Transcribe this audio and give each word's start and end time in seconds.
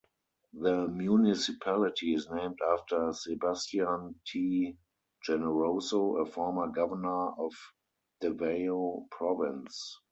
The 0.53 0.87
municipality 0.87 2.15
is 2.15 2.27
named 2.27 2.57
after 2.67 3.13
Sebastian 3.13 4.19
T. 4.25 4.75
Generoso, 5.23 6.15
a 6.17 6.25
former 6.25 6.69
governor 6.69 7.33
of 7.37 7.51
Davao 8.19 9.05
Province. 9.11 9.99